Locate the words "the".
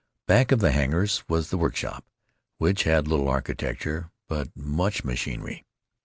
0.61-0.71, 1.51-1.59